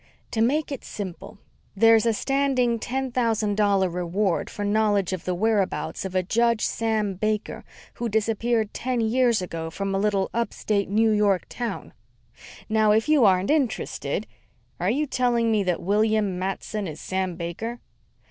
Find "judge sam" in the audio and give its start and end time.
6.23-7.13